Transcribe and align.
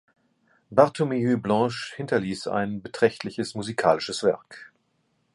Bartomeu 0.71 1.37
Blanch 1.37 1.93
hinterließ 1.95 2.47
ein 2.47 2.81
beträchtliches 2.81 3.53
musikalisches 3.53 4.23
Werk. 4.23 4.73